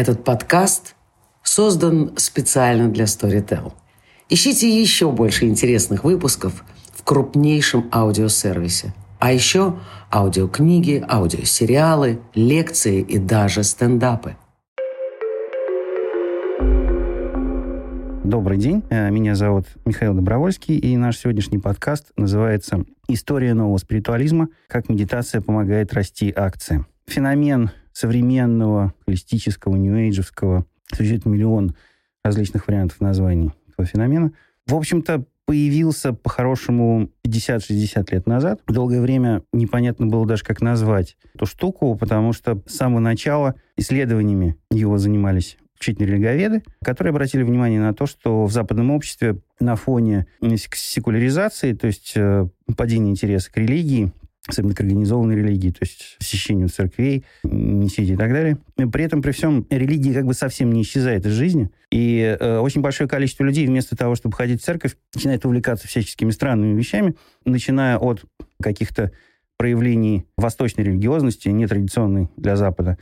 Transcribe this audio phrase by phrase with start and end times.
[0.00, 0.96] Этот подкаст
[1.42, 3.74] создан специально для Storytel.
[4.30, 8.94] Ищите еще больше интересных выпусков в крупнейшем аудиосервисе.
[9.18, 9.78] А еще
[10.10, 14.36] аудиокниги, аудиосериалы, лекции и даже стендапы.
[18.24, 24.48] Добрый день, э, меня зовут Михаил Добровольский, и наш сегодняшний подкаст называется «История нового спиритуализма.
[24.66, 26.86] Как медитация помогает расти акции».
[27.06, 27.70] Феномен
[28.00, 30.64] современного, холистического, нью-эйджевского.
[30.88, 31.74] Существует миллион
[32.24, 34.32] различных вариантов названий этого феномена.
[34.66, 38.60] В общем-то, появился по-хорошему 50-60 лет назад.
[38.66, 44.56] Долгое время непонятно было даже, как назвать эту штуку, потому что с самого начала исследованиями
[44.70, 50.26] его занимались учительные религоведы, которые обратили внимание на то, что в западном обществе на фоне
[50.40, 52.46] секуляризации, то есть э,
[52.76, 54.12] падения интереса к религии,
[54.50, 58.58] особенно к организованной религии, то есть посещению церквей, мессии и так далее.
[58.76, 61.70] И при этом, при всем, религия как бы совсем не исчезает из жизни.
[61.90, 66.30] И э, очень большое количество людей вместо того, чтобы ходить в церковь, начинает увлекаться всяческими
[66.30, 68.24] странными вещами, начиная от
[68.62, 69.12] каких-то
[69.56, 72.98] проявлений восточной религиозности, нетрадиционной для Запада,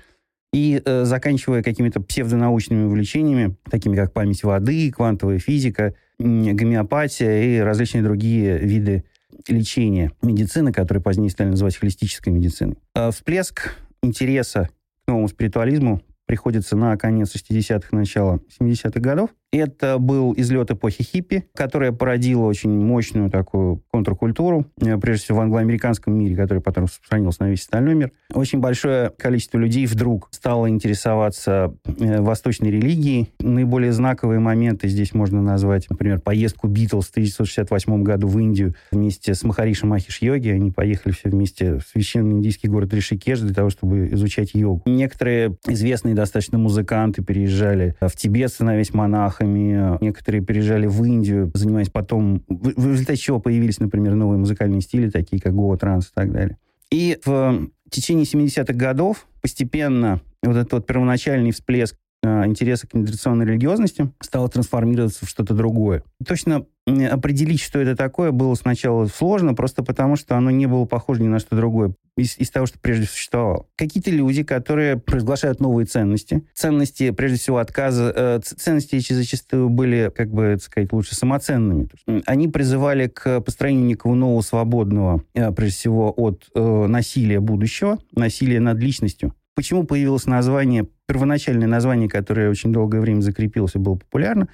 [0.53, 8.03] и э, заканчивая какими-то псевдонаучными увлечениями, такими как память воды, квантовая физика, гомеопатия и различные
[8.03, 9.05] другие виды
[9.49, 12.77] лечения медицины, которые позднее стали называть холистической медициной.
[12.95, 14.69] А всплеск интереса
[15.05, 19.31] к новому спиритуализму приходится на конец 60-х, начало 70-х годов.
[19.51, 25.41] Это был излет эпохи хиппи, которая породила очень мощную такую контркультуру, э, прежде всего в
[25.41, 28.13] англоамериканском мире, который потом распространился на весь остальной мир.
[28.35, 33.31] Очень большое количество людей вдруг стало интересоваться э, восточной религией.
[33.41, 39.33] Наиболее знаковые моменты здесь можно назвать, например, поездку Битлз в 1968 году в Индию вместе
[39.33, 40.51] с Махариши Махиш Йоги.
[40.51, 44.83] Они поехали все вместе в священный индийский город Ришикеш для того, чтобы изучать йогу.
[44.85, 51.91] Некоторые известные достаточно музыканты переезжали в Тибет, становясь монахами, монахами, некоторые переезжали в Индию, занимаясь
[51.91, 56.11] потом, в, в результате чего появились, например, новые музыкальные стили, такие как гоа, транс и
[56.15, 56.59] так далее.
[56.91, 61.99] И в течение 70-х годов постепенно вот этот вот первоначальный всплеск э,
[62.47, 66.03] интереса к нетрадиционной религиозности стало трансформироваться в что-то другое.
[66.27, 71.23] Точно определить, что это такое, было сначала сложно, просто потому что оно не было похоже
[71.23, 73.67] ни на что другое из, из того, что прежде существовало.
[73.77, 76.45] Какие-то люди, которые провозглашают новые ценности.
[76.55, 78.13] Ценности, прежде всего, отказа...
[78.15, 81.89] Э, ценности эти зачастую были, как бы так сказать, лучше самоценными.
[82.27, 88.61] Они призывали к построению некого нового свободного, э, прежде всего, от э, насилия будущего, насилия
[88.61, 89.35] над личностью.
[89.59, 94.47] Почему появилось название, первоначальное название, которое очень долгое время закрепилось и было популярно,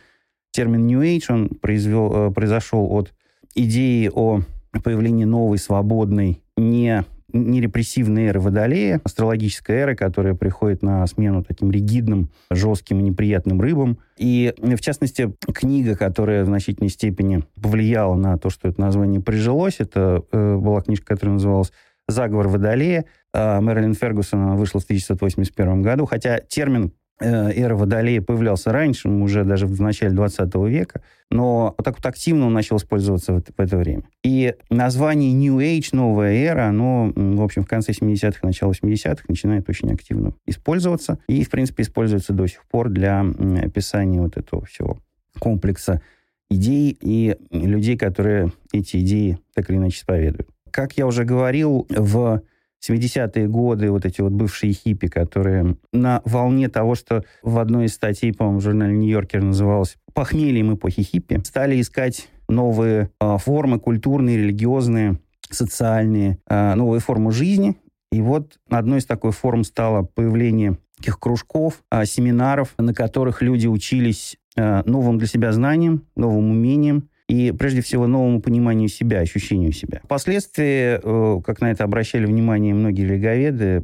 [0.51, 3.13] термин New Age, он произвел, э, произошел от
[3.55, 4.41] идеи о
[4.83, 7.05] появлении новой, свободной, не
[7.35, 13.61] не репрессивной эры Водолея, астрологической эры, которая приходит на смену таким ригидным, жестким и неприятным
[13.61, 13.99] рыбам.
[14.17, 19.81] И, в частности, книга, которая в значительной степени повлияла на то, что это название прижилось,
[19.81, 21.73] это э, была книжка, которая называлась
[22.09, 23.05] «Заговор Водолея».
[23.33, 29.45] Э, Мэрилин Фергусон вышла в 1981 году, хотя термин Э, эра Водолея появлялся раньше, уже
[29.45, 31.01] даже в начале 20 века,
[31.31, 34.03] но так вот активно он начал использоваться в, в это время.
[34.25, 39.69] И название New Age, новая эра, оно, в общем, в конце 70-х, начало 80-х начинает
[39.69, 41.19] очень активно использоваться.
[41.29, 44.99] И, в принципе, используется до сих пор для описания вот этого всего
[45.39, 46.03] комплекса
[46.51, 50.49] идей и людей, которые эти идеи так или иначе исповедуют.
[50.75, 52.43] Как я уже говорил, в
[52.85, 57.95] 70-е годы, вот эти вот бывшие хиппи, которые на волне того, что в одной из
[57.95, 64.37] статей, по-моему, в журнале «Нью-Йоркер» называлось «Похмельем эпохи хиппи», стали искать новые э, формы культурные,
[64.37, 67.77] религиозные, социальные, э, новые формы жизни.
[68.11, 73.69] И вот одной из такой форм стало появление таких кружков, э, семинаров, на которых люди
[73.69, 80.01] учились новым для себя знаниям, новым умениям, и, прежде всего, новому пониманию себя, ощущению себя.
[80.05, 83.83] Впоследствии, э, как на это обращали внимание многие леговеды,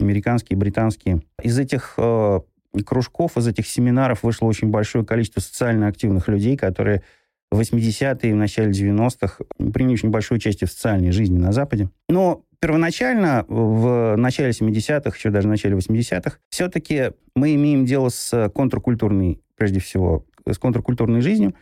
[0.00, 2.40] американские, британские, из этих э,
[2.84, 7.02] кружков, из этих семинаров вышло очень большое количество социально активных людей, которые
[7.50, 11.90] в 80-е и в начале 90-х приняли очень большое участие в социальной жизни на Западе.
[12.08, 18.50] Но первоначально, в начале 70-х, еще даже в начале 80-х, все-таки мы имеем дело с
[18.54, 21.54] контркультурной, прежде всего, с контркультурной жизнью,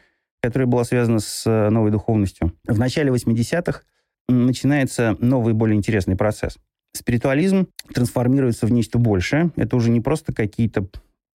[0.42, 2.52] которая была связана с э, новой духовностью.
[2.64, 3.82] В начале 80-х
[4.28, 6.58] начинается новый, более интересный процесс.
[6.94, 9.50] Спиритуализм трансформируется в нечто большее.
[9.56, 10.88] Это уже не просто какие-то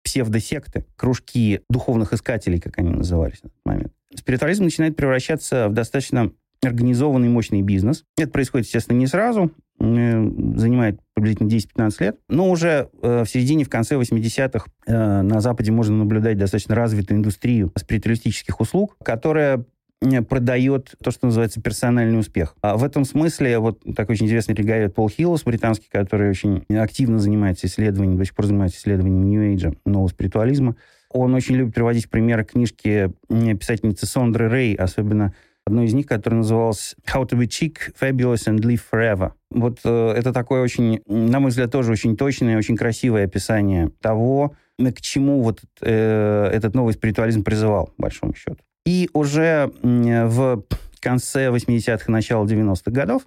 [0.03, 3.93] псевдосекты, кружки духовных искателей, как они назывались в этот момент.
[4.15, 8.03] Спиритуализм начинает превращаться в достаточно организованный мощный бизнес.
[8.17, 9.51] Это происходит, естественно, не сразу.
[9.79, 12.17] Занимает приблизительно 10-15 лет.
[12.29, 18.59] Но уже в середине, в конце 80-х на Западе можно наблюдать достаточно развитую индустрию спиритуалистических
[18.59, 19.65] услуг, которая
[20.27, 22.55] продает то, что называется персональный успех.
[22.61, 27.19] А в этом смысле вот такой очень известный религиовед Пол Хилас, британский, который очень активно
[27.19, 30.75] занимается исследованием, до сих пор занимается исследованием Нью-Эйджа, нового спиритуализма.
[31.09, 35.33] Он очень любит приводить примеры книжки писательницы Сондры Рэй, особенно
[35.65, 39.31] одной из них, которая называлась «How to be chic, fabulous and live forever».
[39.49, 44.55] Вот э, это такое очень, на мой взгляд, тоже очень точное, очень красивое описание того,
[44.79, 48.57] к чему вот э, этот новый спиритуализм призывал, по большому счету.
[48.85, 50.63] И уже в
[50.99, 53.23] конце 80-х и начало 90-х годов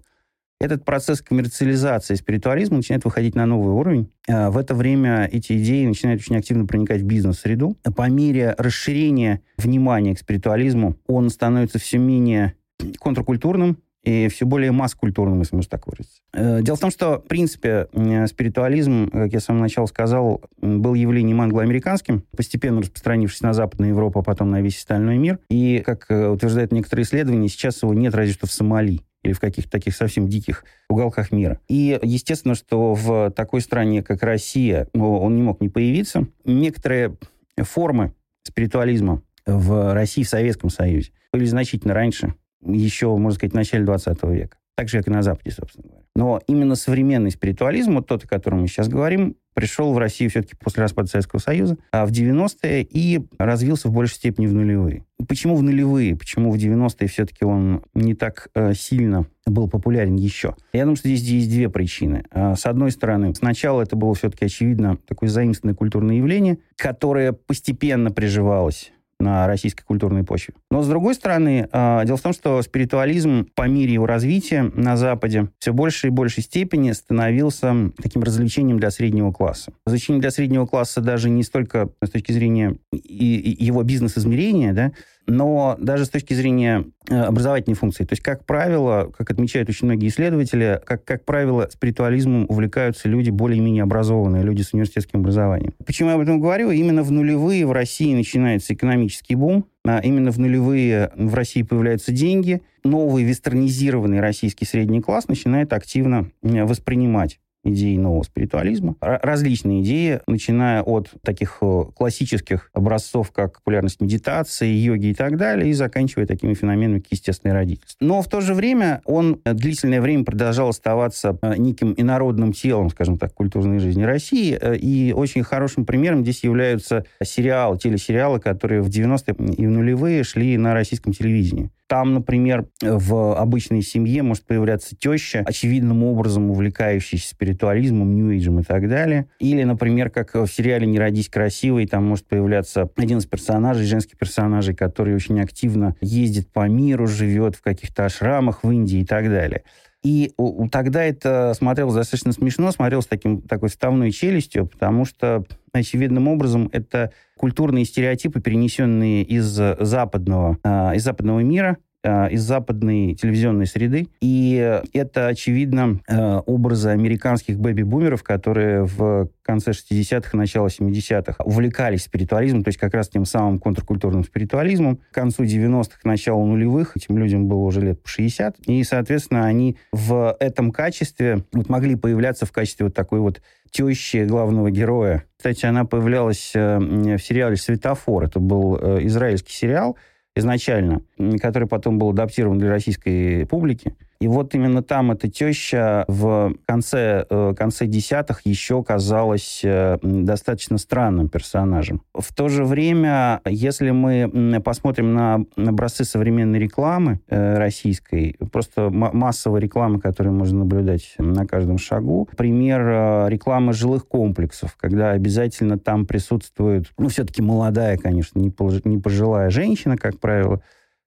[0.61, 4.11] этот процесс коммерциализации спиритуализма начинает выходить на новый уровень.
[4.29, 7.77] А, в это время эти идеи начинают очень активно проникать в бизнес-среду.
[7.97, 12.55] По мере расширения внимания к спиритуализму он становится все менее
[12.99, 16.21] контркультурным, и все более масс-культурным, если можно так выразиться.
[16.33, 17.89] Э, дело в том, что, в принципе,
[18.29, 24.21] спиритуализм, как я с самого начала сказал, был явлением англоамериканским, постепенно распространившись на Западную Европу,
[24.21, 25.41] а потом на весь остальной мир.
[25.51, 29.41] И, как э, утверждают некоторые исследования, сейчас его нет разве что в Сомали или в
[29.41, 31.61] каких-то таких совсем диких уголках мира.
[31.69, 36.27] И естественно, что в такой стране, как Россия, ну, он не мог не появиться.
[36.45, 37.17] Некоторые
[37.59, 38.15] формы
[38.45, 44.23] спиритуализма в России, в Советском Союзе были значительно раньше, еще, можно сказать, в начале 20
[44.25, 44.59] века.
[44.77, 46.06] Так же, как и на Западе, собственно говоря.
[46.17, 50.55] Но именно современный спиритуализм, вот тот, о котором мы сейчас говорим, пришел в Россию все-таки
[50.59, 55.05] после распада Советского Союза, а в 90-е и развился в большей степени в нулевые.
[55.29, 56.17] Почему в нулевые?
[56.17, 60.57] Почему в 90-е все-таки он не так э, сильно был популярен еще?
[60.73, 62.25] Я думаю, что здесь есть две причины.
[62.31, 68.11] А, с одной стороны, сначала это было все-таки, очевидно, такое заимственное культурное явление, которое постепенно
[68.11, 70.55] приживалось на российской культурной почве.
[70.71, 74.97] Но, с другой стороны, а, дело в том, что спиритуализм по мере его развития на
[74.97, 79.73] Западе все больше и большей степени становился таким развлечением для среднего класса.
[79.87, 84.93] Развлечением для среднего класса даже не столько с точки зрения его бизнес-измерения, да,
[85.27, 88.05] но даже с точки зрения э, образовательной функции.
[88.05, 93.31] То есть, как правило, как отмечают очень многие исследователи, как, как правило, спиритуализмом увлекаются люди
[93.31, 95.75] более-менее образованные, люди с университетским образованием.
[95.85, 96.71] Почему я об этом говорю?
[96.71, 102.13] Именно в нулевые в России начинается экономический бум, а именно в нулевые в России появляются
[102.13, 107.39] деньги, новый вестернизированный российский средний класс начинает активно э, воспринимать
[107.71, 108.97] идеи нового спиритуализма.
[109.01, 115.71] Различные идеи, начиная от таких э, классических образцов, как популярность медитации, йоги и так далее,
[115.71, 118.05] и заканчивая такими феноменами, как естественное родительство.
[118.05, 123.19] Но в то же время он длительное время продолжал оставаться э, неким инородным телом, скажем
[123.19, 124.57] так, культурной жизни России.
[124.61, 130.25] Э, и очень хорошим примером здесь являются сериалы, телесериалы, которые в 90-е и в нулевые
[130.25, 131.71] шли на российском телевидении.
[131.89, 138.89] Там, например, в обычной семье может появляться теща, очевидным образом увлекающаяся спиритуализмом, нью-эйджем и так
[138.89, 139.29] далее.
[139.39, 144.19] Или, например, как в сериале «Не родись красивой», там может появляться один из персонажей, женских
[144.19, 149.29] персонажей, который очень активно ездит по миру, живет в каких-то ашрамах в Индии и так
[149.29, 149.63] далее.
[150.03, 150.35] И
[150.71, 157.13] тогда это смотрелось достаточно смешно, смотрелось таким, такой вставной челюстью, потому что очевидным образом это
[157.37, 164.09] культурные стереотипы, перенесенные из западного, а, из западного мира, из западной телевизионной среды.
[164.21, 172.05] И это, очевидно, а, образы американских бэби-бумеров, которые в конце 60-х и начало 70-х увлекались
[172.05, 174.97] спиритуализмом, то есть как раз тем самым контркультурным спиритуализмом.
[174.97, 179.77] К концу 90-х, началу нулевых этим людям было уже лет по 60, и, соответственно, они
[179.93, 185.25] в этом качестве вот могли появляться в качестве вот такой вот тещи главного героя.
[185.37, 188.25] Кстати, она появлялась э, в сериале «Светофор».
[188.25, 189.97] Это был э, израильский сериал
[190.37, 191.01] изначально,
[191.41, 193.95] который потом был адаптирован для российской публики.
[194.21, 200.79] И вот именно там эта теща в конце, э, конце десятых еще казалась э, достаточно
[200.79, 202.03] странным персонажем.
[202.15, 209.61] В то же время, если мы посмотрим на образцы современной рекламы э, российской, просто массовой
[209.61, 216.87] рекламы, которую можно наблюдать на каждом шагу, пример рекламы жилых комплексов, когда обязательно там присутствует,
[216.99, 218.51] ну, все-таки молодая, конечно, не
[218.99, 220.63] пожилая женщина, как правило,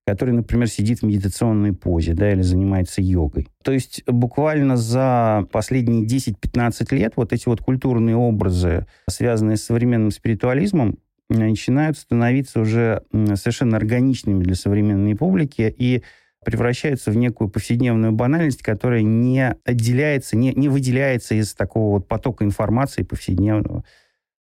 [0.10, 3.48] который, например, сидит в медитационной позе, да, или занимается йогой.
[3.63, 10.10] То есть буквально за последние 10-15 лет вот эти вот культурные образы, связанные с современным
[10.10, 10.98] спиритуализмом,
[11.30, 13.04] начинают становиться уже
[13.36, 16.01] совершенно органичными для современной публики и
[16.44, 22.44] превращаются в некую повседневную банальность, которая не отделяется, не, не выделяется из такого вот потока
[22.44, 23.84] информации повседневного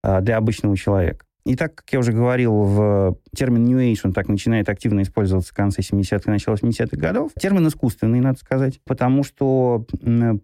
[0.05, 1.26] а, для обычного человека.
[1.47, 5.53] И так, как я уже говорил, в термин New Age, он так начинает активно использоваться
[5.53, 7.31] в конце 70-х, начало 80-х годов.
[7.39, 9.87] Термин искусственный, надо сказать, потому что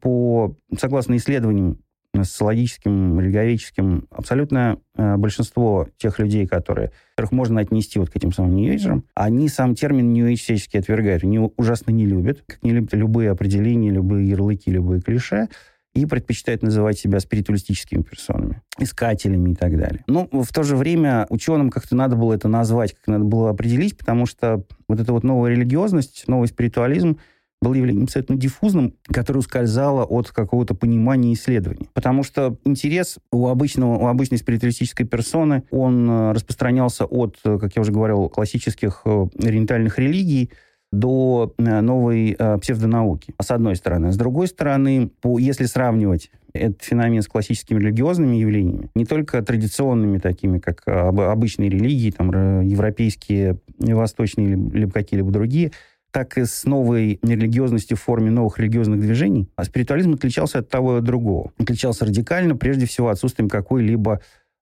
[0.01, 1.79] по, согласно исследованиям
[2.15, 8.55] социологическим, религиоведческим, абсолютно э, большинство тех людей, которые, которых можно отнести вот к этим самым
[8.55, 11.25] нью они сам термин Age всячески отвергают.
[11.25, 15.49] Они ужасно не любят, как не любят любые определения, любые ярлыки, любые клише
[15.95, 20.05] и предпочитают называть себя спиритуалистическими персонами, искателями и так далее.
[20.07, 23.99] Но в то же время ученым как-то надо было это назвать, как надо было определить,
[23.99, 27.19] потому что вот эта вот новая религиозность, новый спиритуализм
[27.63, 31.87] был явлением абсолютно диффузным, которое ускользало от какого-то понимания и исследования.
[31.95, 37.77] Потому что интерес у, обычного, у обычной спиритуалистической персоны, он э, распространялся от, э, как
[37.77, 40.51] я уже говорил, классических э, ориентальных религий
[40.93, 44.13] до новой э, псевдонауки, с одной стороны.
[44.13, 50.19] С другой стороны, по, если сравнивать этот феномен с классическими религиозными явлениями, не только традиционными,
[50.19, 55.73] такими как обычные религии, там, европейские, восточные либо какие-либо другие,
[56.13, 59.49] так и с новой религиозностью в форме новых религиозных движений.
[59.57, 61.53] А спиритуализм отличался от того и от другого.
[61.59, 64.21] Отличался радикально, прежде всего, отсутствием какой-либо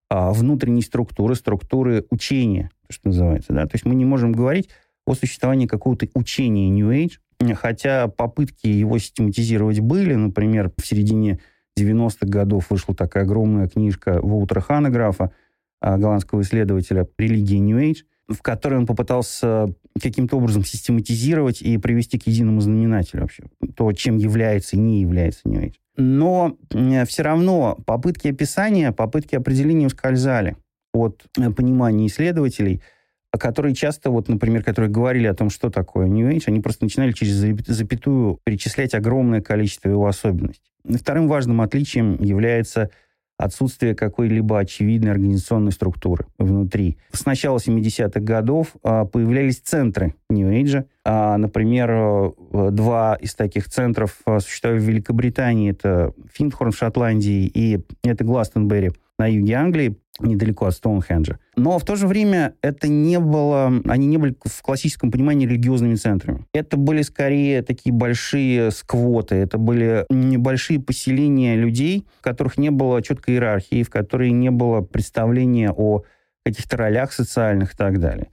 [0.09, 3.51] а, внутренней структуры, структуры учения, что называется.
[3.51, 3.65] Да?
[3.65, 4.69] То есть мы не можем говорить
[5.05, 10.13] о существовании какого-то учения New Age, хотя попытки его систематизировать были.
[10.13, 11.39] Например, в середине
[11.77, 15.31] 90-х годов вышла такая огромная книжка Воутера Ханеграфа,
[15.79, 22.19] а, голландского исследователя «Религия New Age», в которой он попытался каким-то образом систематизировать и привести
[22.19, 23.43] к единому знаменателю вообще.
[23.75, 25.75] То, чем является и не является New Age.
[25.97, 26.57] Но
[27.05, 30.55] все равно попытки описания, попытки определения ускользали
[30.93, 32.81] от э, понимания исследователей–
[33.37, 37.11] которые часто, вот, например, которые говорили о том, что такое New Age, они просто начинали
[37.11, 40.71] через запятую перечислять огромное количество его особенностей.
[40.85, 42.89] Вторым важным отличием является
[43.37, 46.97] отсутствие какой-либо очевидной организационной структуры внутри.
[47.11, 50.85] С начала 70-х годов а, появлялись центры New Age.
[51.03, 52.31] А, например, э,
[52.71, 55.71] два из таких центров а, существуют в Великобритании.
[55.71, 61.39] Это Финтхорн в Шотландии и это Гластенберри на юге Англии, недалеко от Стоунхенджа.
[61.55, 65.95] Но в то же время это не было, они не были в классическом понимании религиозными
[65.95, 66.45] центрами.
[66.53, 73.01] Это были скорее такие большие сквоты, это были небольшие поселения людей, в которых не было
[73.01, 76.03] четкой иерархии, в которой не было представления о
[76.45, 78.29] каких-то ролях социальных и так далее.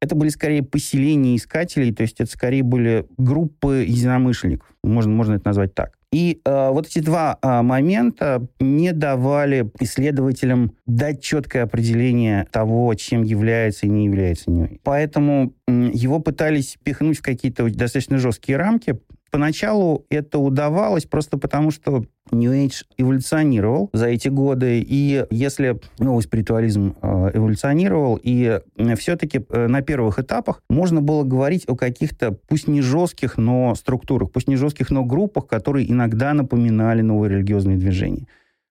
[0.00, 5.46] Это были скорее поселения искателей, то есть это скорее были группы единомышленников, можно, можно это
[5.46, 5.95] назвать так.
[6.12, 13.22] И э, вот эти два э, момента не давали исследователям дать четкое определение того, чем
[13.22, 14.80] является и не является Ньюи.
[14.84, 18.98] Поэтому э, его пытались пихнуть в какие-то достаточно жесткие рамки,
[19.30, 26.22] Поначалу это удавалось просто потому, что New Age эволюционировал за эти годы, и если новый
[26.22, 28.60] спиритуализм э, эволюционировал, и
[28.96, 34.32] все-таки э, на первых этапах можно было говорить о каких-то, пусть не жестких, но структурах,
[34.32, 38.26] пусть не жестких, но группах, которые иногда напоминали новые религиозные движения.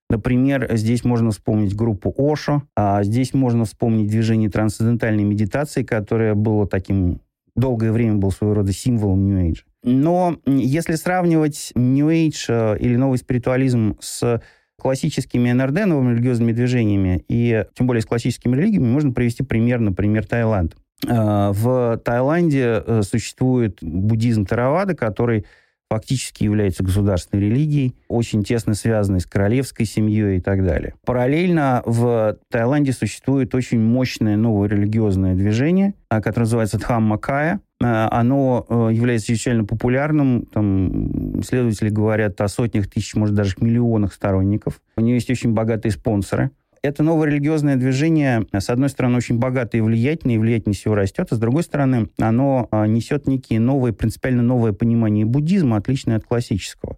[0.10, 6.68] Например, здесь можно вспомнить группу Ошо, а здесь можно вспомнить движение трансцендентальной медитации, которое было
[6.68, 7.22] таким
[7.56, 9.60] долгое время был своего рода символом New Age.
[9.84, 14.42] Но если сравнивать New Age э, или новый спиритуализм с
[14.80, 20.26] классическими НРД, новыми религиозными движениями, и тем более с классическими религиями, можно привести пример, например,
[20.26, 20.76] Таиланд.
[21.08, 25.46] Э, в Таиланде э, существует буддизм Таравада, который
[25.89, 30.96] фактически является государственной религией, очень тесно связанной с королевской семьей и так далее.
[31.06, 37.62] Параллельно в Таиланде существует очень мощное новое религиозное движение, которое называется Дхаммакая.
[37.82, 40.46] Э, оно э, является чрезвычайно популярным.
[40.54, 44.82] Там исследователи говорят о сотнях тысяч, может, даже миллионах сторонников.
[44.96, 46.51] У нее есть очень богатые спонсоры.
[46.86, 51.27] Это новое религиозное движение, с одной стороны, очень богатое и влиятельное, и влиятельность всего растет,
[51.32, 56.25] а с другой стороны, оно э, несет некие новые, принципиально новое понимание буддизма, отличное от
[56.25, 56.98] классического.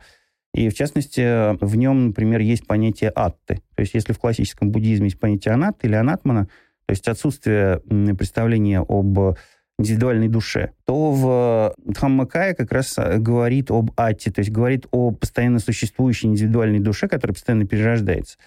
[0.53, 3.62] И, в частности, в нем, например, есть понятие атты.
[3.75, 6.48] То есть, если в классическом буддизме есть понятие анатты или анатмана,
[6.86, 7.79] то есть отсутствие
[8.17, 9.38] представления об
[9.79, 15.12] индивидуальной душе, то в Дхаммакая как раз э, говорит об ати, то есть говорит о
[15.12, 18.38] постоянно существующей индивидуальной душе, которая постоянно перерождается.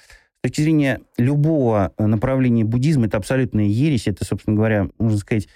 [0.41, 5.49] С точки зрения любого э, направления буддизма, это абсолютная ересь, это, собственно говоря, можно сказать,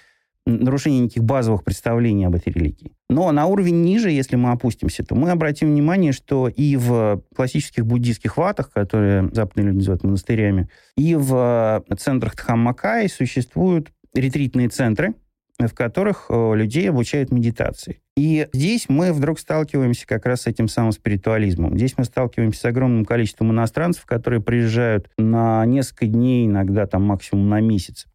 [0.45, 2.91] нарушение неких базовых представлений об этой религии.
[3.09, 7.83] Но на уровень ниже, если мы опустимся, то мы обратим внимание, что и в классических
[7.83, 15.15] буддийских ватах, которые западные люди называют монастырями, и в центрах Дхаммакай существуют ретритные центры,
[15.57, 18.01] в которых э, людей обучают медитации.
[18.17, 21.77] И здесь мы вдруг сталкиваемся как раз с этим самым спиритуализмом.
[21.77, 27.49] Здесь мы сталкиваемся с огромным количеством иностранцев, которые приезжают на несколько дней, иногда там максимум
[27.49, 28.05] на месяц,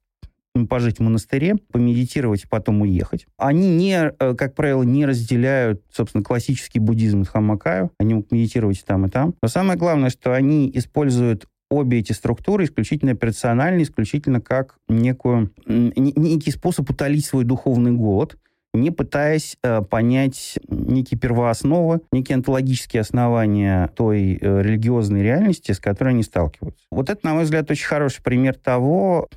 [0.71, 3.26] пожить в монастыре, помедитировать потом уехать.
[3.37, 7.90] Они, не, э, как правило, не разделяют, собственно, классический буддизм Дхаммакаю.
[7.99, 9.35] Они могут медитировать там, и там.
[9.42, 16.50] Но самое главное, что они используют обе эти структуры исключительно операциональны, исключительно как некую, некий
[16.50, 18.38] способ утолить свой духовный голод–
[18.72, 26.10] не пытаясь э, понять некие первоосновы, некие онтологические основания той э, религиозной реальности, с которой
[26.10, 26.84] они сталкиваются.
[26.90, 29.28] Вот это, на мой взгляд, очень хороший пример того,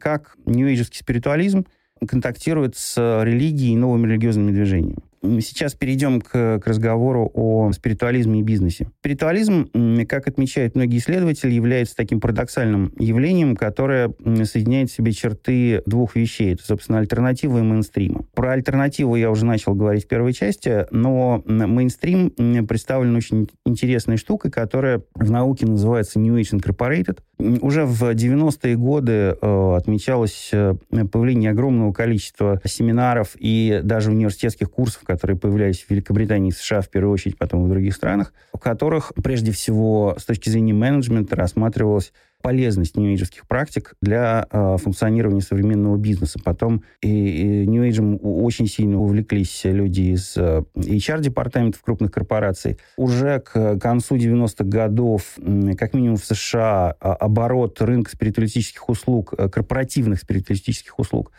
[0.00, 1.66] как нью-эйджевский спиритуализм
[2.06, 5.02] контактирует с религией и новыми религиозными движениями.
[5.22, 8.88] Сейчас перейдем к, к разговору о спиритуализме и бизнесе.
[9.00, 16.16] Спиритуализм, как отмечают многие исследователи, является таким парадоксальным явлением, которое соединяет в себе черты двух
[16.16, 16.54] вещей.
[16.54, 18.24] Это, собственно, альтернатива и мейнстрима.
[18.34, 22.30] Про альтернативу я уже начал говорить в первой части, но мейнстрим
[22.66, 27.18] представлен очень интересной штукой, которая в науке называется New Age Incorporated.
[27.60, 35.02] Уже в 90-е годы э, отмечалось э, появление огромного количества семинаров и даже университетских курсов,
[35.10, 39.50] которые появлялись в Великобритании США в первую очередь, потом в других странах, в которых прежде
[39.50, 42.12] всего с точки зрения менеджмента рассматривалась
[42.42, 46.38] полезность нью-эйджевских практик для э, функционирования современного бизнеса.
[46.42, 52.78] Потом и, и нью-эйджем очень сильно увлеклись люди из э, HR-департаментов крупных корпораций.
[52.96, 55.36] Уже к концу 90-х годов,
[55.76, 61.32] как минимум в США, а, оборот рынка спиритуалистических услуг, э, корпоративных спиритуалистических услуг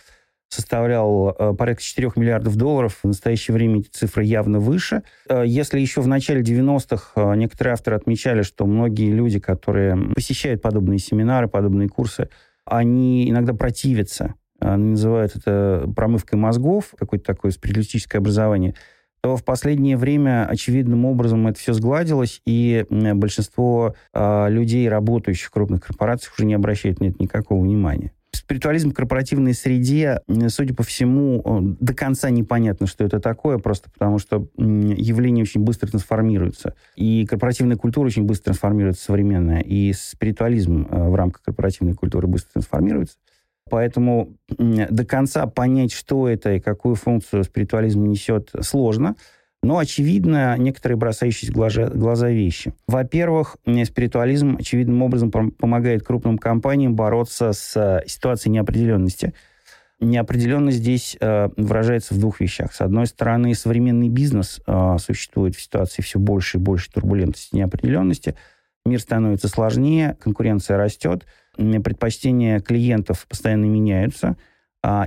[0.53, 2.99] составлял э, порядка 4 миллиардов долларов.
[3.01, 5.03] В настоящее время эти цифры явно выше.
[5.29, 10.61] Э, если еще в начале 90-х э, некоторые авторы отмечали, что многие люди, которые посещают
[10.61, 12.29] подобные семинары, подобные курсы,
[12.65, 18.75] они иногда противятся, они называют это промывкой мозгов, какое-то такое спиритуалистическое образование,
[19.21, 25.85] то в последнее время очевидным образом это все сгладилось, и большинство людей, работающих в крупных
[25.85, 31.75] корпорациях, уже не обращают на это никакого внимания спиритуализм в корпоративной среде, судя по всему,
[31.79, 36.73] до конца непонятно, что это такое, просто потому что явление очень быстро трансформируется.
[36.95, 42.53] И корпоративная культура очень быстро трансформируется современная, и спиритуализм э, в рамках корпоративной культуры быстро
[42.53, 43.17] трансформируется.
[43.69, 49.15] Поэтому до конца понять, что это и какую функцию спиритуализм несет, сложно.
[49.63, 52.73] Но, очевидно, некоторые бросающиеся глаза, глаза вещи.
[52.87, 59.33] Во-первых, спиритуализм очевидным образом помогает крупным компаниям бороться с э, ситуацией неопределенности.
[59.99, 62.73] Неопределенность здесь э, выражается в двух вещах.
[62.73, 68.35] С одной стороны, современный бизнес э, существует в ситуации все больше и больше турбулентности, неопределенности.
[68.83, 74.37] Мир становится сложнее, конкуренция растет, предпочтения клиентов постоянно меняются–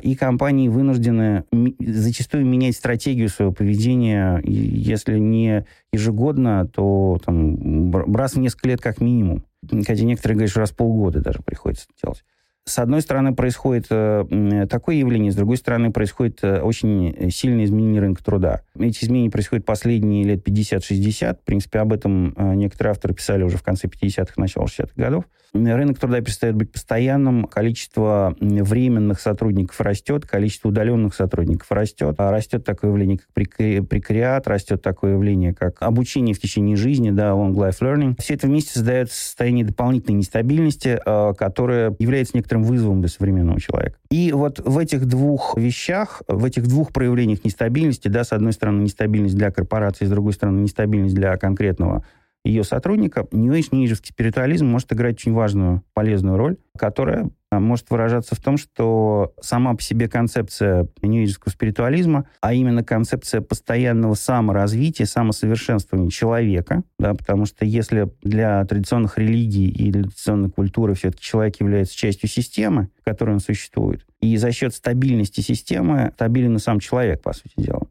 [0.02, 1.44] и компании вынуждены
[1.80, 9.00] зачастую менять стратегию своего поведения, если не ежегодно, то там, раз в несколько лет как
[9.00, 9.44] минимум.
[9.68, 12.24] Хотя некоторые говорят, что раз в полгода даже приходится делать
[12.66, 18.00] с одной стороны, происходит э, такое явление, с другой стороны, происходит э, очень сильное изменение
[18.00, 18.62] рынка труда.
[18.78, 21.40] Эти изменения происходят последние лет 50-60.
[21.42, 25.24] В принципе, об этом э, некоторые авторы писали уже в конце 50-х, начало 60-х годов.
[25.54, 32.16] Рынок труда перестает быть постоянным, количество временных сотрудников растет, количество удаленных сотрудников растет.
[32.18, 37.30] А растет такое явление, как прекариат, растет такое явление, как обучение в течение жизни, да,
[37.30, 38.16] long life learning.
[38.20, 40.98] Все это вместе создает состояние дополнительной нестабильности,
[41.38, 43.96] которое является некоторым вызовом для современного человека.
[44.10, 48.82] И вот в этих двух вещах, в этих двух проявлениях нестабильности, да, с одной стороны,
[48.82, 52.04] нестабильность для корпорации, с другой стороны, нестабильность для конкретного
[52.44, 58.40] ее сотрудника, нижевский спиритуализм может играть очень важную, полезную роль, которая а, может выражаться в
[58.40, 66.82] том, что сама по себе концепция ньюэйджского спиритуализма, а именно концепция постоянного саморазвития, самосовершенствования человека,
[66.98, 72.28] да, потому что если для традиционных религий и для традиционной культуры все-таки человек является частью
[72.28, 77.32] системы, в которой он существует, и за счет стабильности системы стабилен и сам человек, по
[77.32, 77.86] сути дела,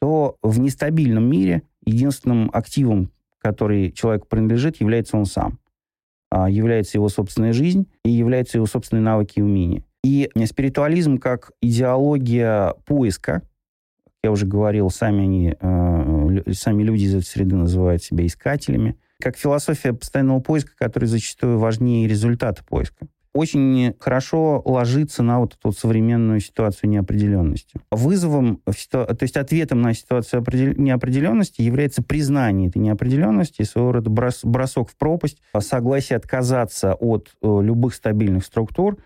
[0.00, 3.10] то в нестабильном мире единственным активом,
[3.42, 5.58] который человеку принадлежит, является он сам.
[6.30, 9.84] А, является его собственная жизнь и являются его собственные навыки и умения.
[10.04, 13.42] И спиритуализм как идеология поиска,
[14.22, 19.36] я уже говорил, сами они, э, сами люди из этой среды называют себя искателями, как
[19.36, 26.40] философия постоянного поиска, который зачастую важнее результата поиска очень хорошо ложится на вот эту современную
[26.40, 27.80] ситуацию неопределенности.
[27.90, 30.44] Вызовом, то есть ответом на ситуацию
[30.76, 37.94] неопределенности является признание этой неопределенности, своего рода бросок в пропасть, согласие отказаться от э, любых
[37.94, 38.98] стабильных структур,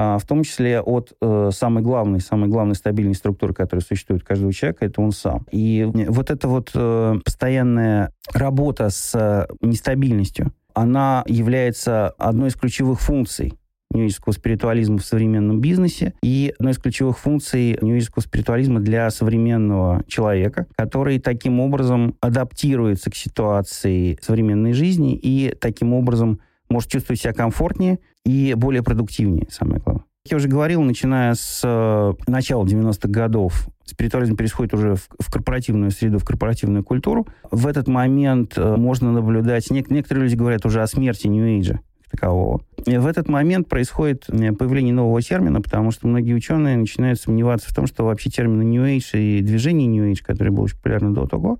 [0.00, 4.26] а, в том числе от э, самой главной, самой главной стабильной структуры, которая существует у
[4.26, 5.44] каждого человека, это он сам.
[5.50, 13.00] И вот эта вот э, постоянная работа с э, нестабильностью, она является одной из ключевых
[13.00, 13.57] функций
[13.90, 20.66] ньюического спиритуализма в современном бизнесе и одной из ключевых функций ньюического спиритуализма для современного человека,
[20.76, 27.98] который таким образом адаптируется к ситуации современной жизни и таким образом может чувствовать себя комфортнее
[28.24, 30.04] и более продуктивнее, самое главное.
[30.24, 35.32] Как я уже говорил, начиная с э, начала 90-х годов спиритуализм переходит уже в, в
[35.32, 37.26] корпоративную среду, в корпоративную культуру.
[37.50, 39.70] В этот момент э, можно наблюдать...
[39.70, 42.62] Нек- некоторые люди говорят уже о смерти Нью-Эйджа такового.
[42.86, 47.70] И в этот момент происходит э, появление нового термина, потому что многие ученые начинают сомневаться
[47.70, 51.14] в том, что вообще термины New Age и движение New Age, которое было очень популярно
[51.14, 51.58] до того,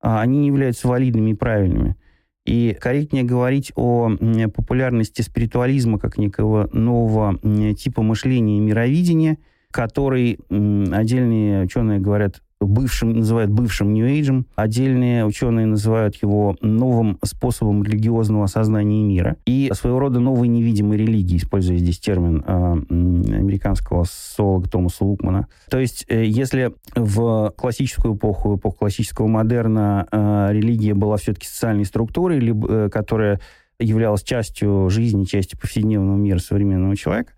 [0.00, 1.96] а, они не являются валидными и правильными.
[2.44, 4.10] И корректнее говорить о
[4.54, 7.38] популярности спиритуализма как некого нового
[7.74, 9.36] типа мышления и мировидения,
[9.70, 14.44] который отдельные ученые говорят бывшим, называют бывшим Age.
[14.56, 19.36] Отдельные ученые называют его новым способом религиозного осознания мира.
[19.46, 25.46] И своего рода новой невидимой религии, используя здесь термин э, американского социолога Томаса Лукмана.
[25.70, 31.84] То есть, э, если в классическую эпоху, эпоху классического модерна, э, религия была все-таки социальной
[31.84, 33.40] структурой, либо, э, которая
[33.78, 37.32] являлась частью жизни, частью повседневного мира современного человека,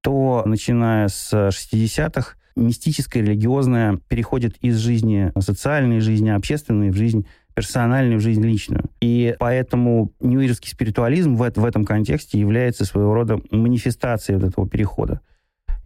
[0.00, 8.18] то, начиная с 60-х, мистическое, религиозное переходит из жизни социальной жизни, общественной в жизнь персональную,
[8.18, 8.84] в жизнь личную.
[9.00, 15.20] И поэтому ньюирский спиритуализм в, в этом контексте является своего рода манифестацией вот этого перехода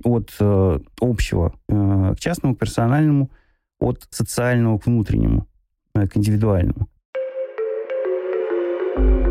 [0.05, 3.31] от э, общего э, к частному, персональному,
[3.81, 5.47] от социального к внутреннему,
[5.95, 6.89] э, к индивидуальному.
[8.97, 9.28] thank you